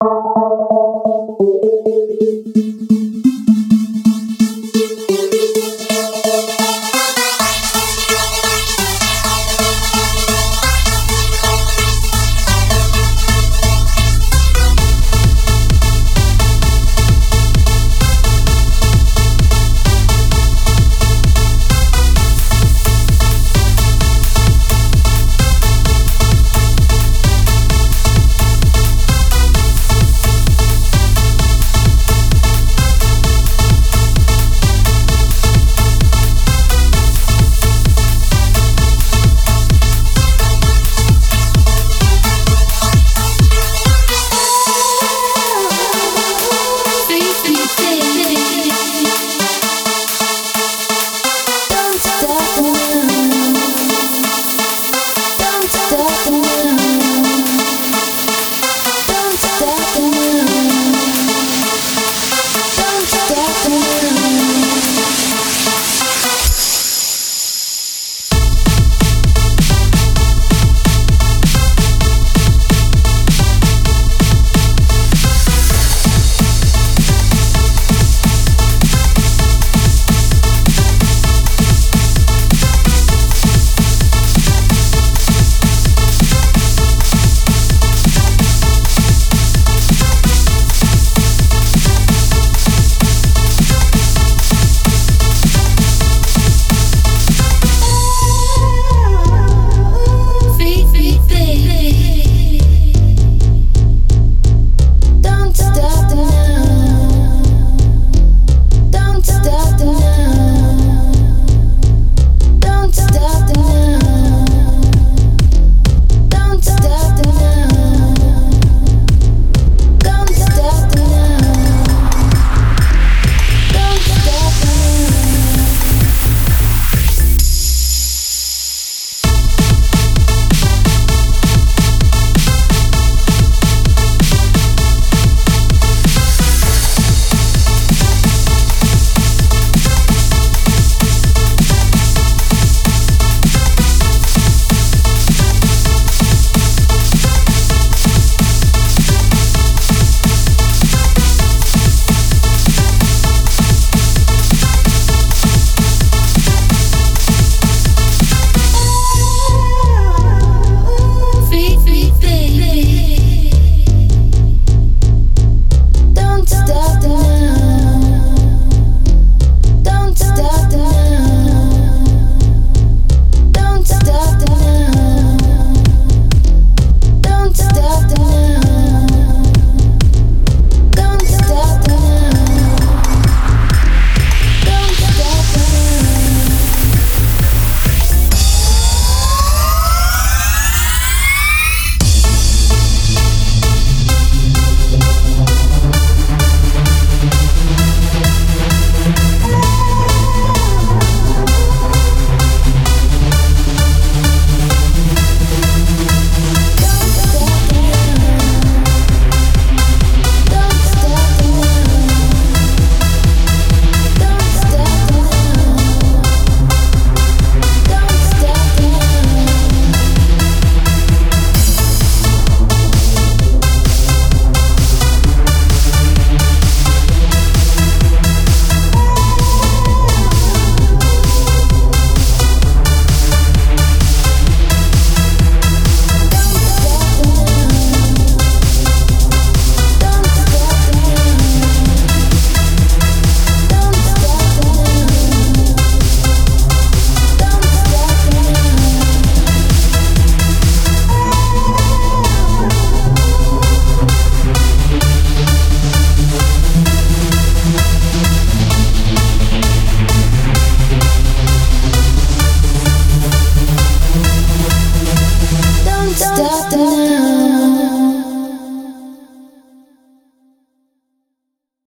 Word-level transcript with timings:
you 0.00 0.37